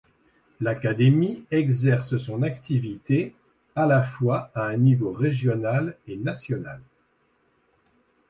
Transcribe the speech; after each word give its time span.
L'Académie 0.61 1.45
exerce 1.51 2.17
son 2.17 2.41
activité 2.41 3.35
à 3.75 3.85
la 3.85 4.01
fois 4.01 4.49
à 4.55 4.63
un 4.65 4.77
niveau 4.77 5.11
régional 5.11 5.95
et 6.07 6.17
national. 6.17 6.81